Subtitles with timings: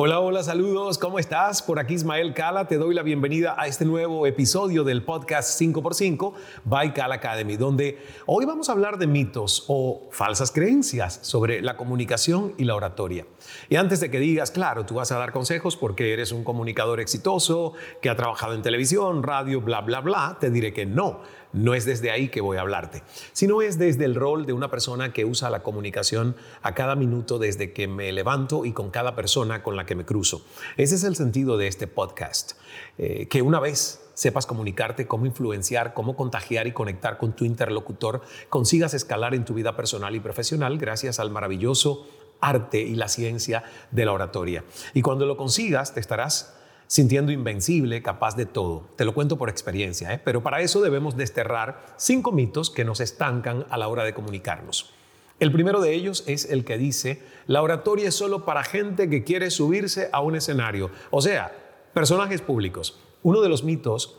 [0.00, 1.60] Hola, hola, saludos, ¿cómo estás?
[1.60, 6.34] Por aquí Ismael Cala, te doy la bienvenida a este nuevo episodio del podcast 5x5
[6.62, 11.76] by Cala Academy, donde hoy vamos a hablar de mitos o falsas creencias sobre la
[11.76, 13.26] comunicación y la oratoria.
[13.68, 17.00] Y antes de que digas, claro, tú vas a dar consejos porque eres un comunicador
[17.00, 21.22] exitoso, que ha trabajado en televisión, radio, bla, bla, bla, te diré que no
[21.52, 24.70] no es desde ahí que voy a hablarte, sino es desde el rol de una
[24.70, 29.14] persona que usa la comunicación a cada minuto desde que me levanto y con cada
[29.14, 30.42] persona con la que me cruzo.
[30.76, 32.52] Ese es el sentido de este podcast,
[32.98, 38.20] eh, que una vez sepas comunicarte, cómo influenciar, cómo contagiar y conectar con tu interlocutor,
[38.48, 42.06] consigas escalar en tu vida personal y profesional gracias al maravilloso
[42.40, 44.64] arte y la ciencia de la oratoria.
[44.92, 46.54] Y cuando lo consigas, te estarás
[46.86, 48.88] sintiendo invencible, capaz de todo.
[48.96, 50.20] Te lo cuento por experiencia, ¿eh?
[50.22, 54.92] pero para eso debemos desterrar cinco mitos que nos estancan a la hora de comunicarnos.
[55.40, 59.22] El primero de ellos es el que dice, la oratoria es solo para gente que
[59.22, 61.52] quiere subirse a un escenario, o sea,
[61.94, 62.98] personajes públicos.
[63.22, 64.18] Uno de los mitos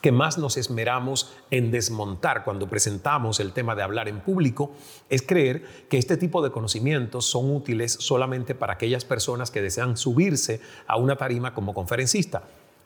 [0.00, 4.72] que más nos esmeramos en desmontar cuando presentamos el tema de hablar en público
[5.08, 9.96] es creer que este tipo de conocimientos son útiles solamente para aquellas personas que desean
[9.96, 12.42] subirse a una tarima como conferencista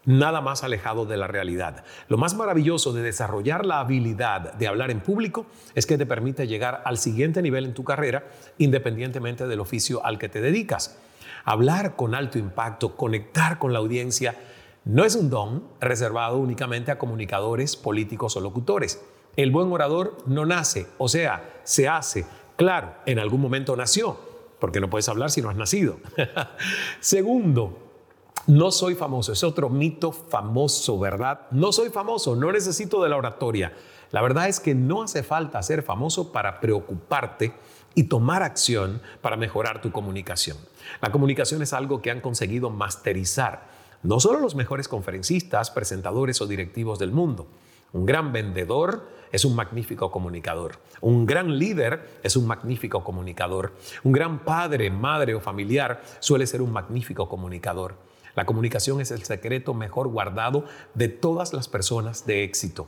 [0.07, 1.85] nada más alejado de la realidad.
[2.09, 6.47] Lo más maravilloso de desarrollar la habilidad de hablar en público es que te permite
[6.47, 8.25] llegar al siguiente nivel en tu carrera
[8.57, 10.99] independientemente del oficio al que te dedicas.
[11.45, 14.37] Hablar con alto impacto, conectar con la audiencia,
[14.85, 19.03] no es un don reservado únicamente a comunicadores, políticos o locutores.
[19.37, 22.25] El buen orador no nace, o sea, se hace.
[22.57, 24.19] Claro, en algún momento nació,
[24.61, 25.99] porque no puedes hablar si no has nacido.
[27.01, 27.86] Segundo,
[28.47, 31.43] no soy famoso, es otro mito famoso, ¿verdad?
[31.51, 33.73] No soy famoso, no necesito de la oratoria.
[34.13, 37.53] La verdad es que no hace falta ser famoso para preocuparte
[37.95, 40.57] y tomar acción para mejorar tu comunicación.
[41.01, 46.47] La comunicación es algo que han conseguido masterizar no solo los mejores conferencistas, presentadores o
[46.47, 47.49] directivos del mundo.
[47.93, 50.79] Un gran vendedor es un magnífico comunicador.
[51.01, 53.73] Un gran líder es un magnífico comunicador.
[54.05, 57.97] Un gran padre, madre o familiar suele ser un magnífico comunicador.
[58.37, 60.65] La comunicación es el secreto mejor guardado
[60.95, 62.87] de todas las personas de éxito.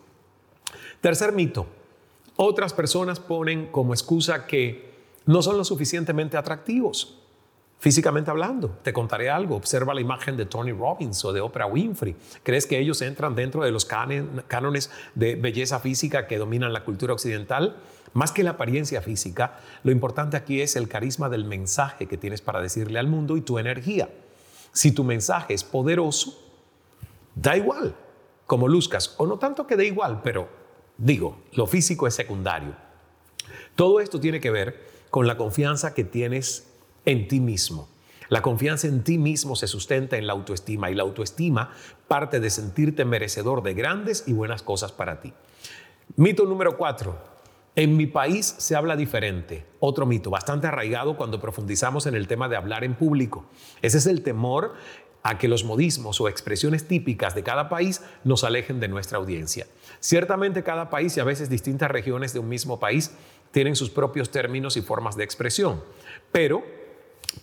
[1.01, 1.67] Tercer mito.
[2.37, 4.95] Otras personas ponen como excusa que
[5.27, 7.19] no son lo suficientemente atractivos.
[7.81, 9.57] Físicamente hablando, te contaré algo.
[9.57, 12.17] Observa la imagen de Tony Robbins o de Oprah Winfrey.
[12.43, 17.15] ¿Crees que ellos entran dentro de los cánones de belleza física que dominan la cultura
[17.15, 17.77] occidental?
[18.13, 22.43] Más que la apariencia física, lo importante aquí es el carisma del mensaje que tienes
[22.43, 24.09] para decirle al mundo y tu energía.
[24.79, 26.39] Si tu mensaje es poderoso,
[27.35, 27.97] da igual
[28.47, 30.49] como luzcas, o no tanto que da igual, pero
[30.97, 32.77] digo, lo físico es secundario.
[33.75, 36.69] Todo esto tiene que ver con la confianza que tienes
[37.07, 37.89] en ti mismo.
[38.29, 41.73] La confianza en ti mismo se sustenta en la autoestima y la autoestima
[42.07, 45.33] parte de sentirte merecedor de grandes y buenas cosas para ti.
[46.15, 47.19] Mito número cuatro.
[47.79, 49.65] En mi país se habla diferente.
[49.79, 53.45] Otro mito bastante arraigado cuando profundizamos en el tema de hablar en público.
[53.83, 54.75] Ese es el temor
[55.23, 59.69] a que los modismos o expresiones típicas de cada país nos alejen de nuestra audiencia.
[60.01, 63.13] Ciertamente cada país y a veces distintas regiones de un mismo país
[63.53, 65.81] tienen sus propios términos y formas de expresión,
[66.33, 66.65] pero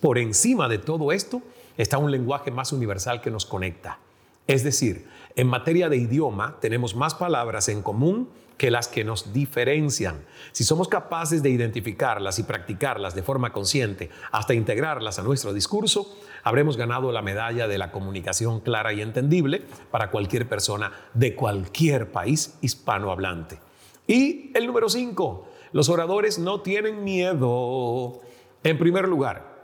[0.02, 1.40] por encima de todo esto
[1.78, 4.00] está un lenguaje más universal que nos conecta.
[4.46, 9.32] Es decir, en materia de idioma tenemos más palabras en común que las que nos
[9.32, 10.24] diferencian.
[10.52, 16.16] Si somos capaces de identificarlas y practicarlas de forma consciente hasta integrarlas a nuestro discurso,
[16.42, 22.10] habremos ganado la medalla de la comunicación clara y entendible para cualquier persona de cualquier
[22.10, 23.58] país hispanohablante.
[24.06, 28.20] Y el número 5, los oradores no tienen miedo.
[28.62, 29.56] En primer lugar,